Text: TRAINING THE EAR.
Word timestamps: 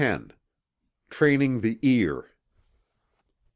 TRAINING 1.11 1.61
THE 1.61 1.77
EAR. 1.87 2.31